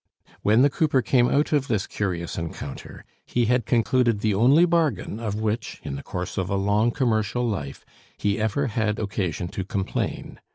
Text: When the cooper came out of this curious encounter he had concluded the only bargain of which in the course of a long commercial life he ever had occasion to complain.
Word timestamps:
When 0.41 0.63
the 0.63 0.71
cooper 0.71 1.03
came 1.03 1.29
out 1.29 1.53
of 1.53 1.67
this 1.67 1.85
curious 1.85 2.35
encounter 2.35 3.05
he 3.23 3.45
had 3.45 3.67
concluded 3.67 4.19
the 4.21 4.33
only 4.33 4.65
bargain 4.65 5.19
of 5.19 5.35
which 5.39 5.79
in 5.83 5.95
the 5.95 6.01
course 6.01 6.39
of 6.39 6.49
a 6.49 6.55
long 6.55 6.89
commercial 6.89 7.47
life 7.47 7.85
he 8.17 8.39
ever 8.39 8.65
had 8.65 8.97
occasion 8.97 9.47
to 9.49 9.63
complain. 9.63 10.39